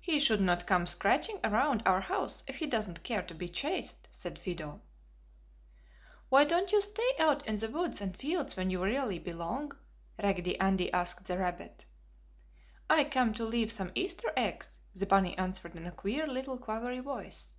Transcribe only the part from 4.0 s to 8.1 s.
said Fido. "Why don't you stay out in the woods